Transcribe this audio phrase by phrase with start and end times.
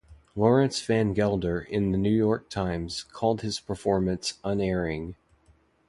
[0.35, 5.15] Lawrence Van Gelder in the New York Times called his performance unerring.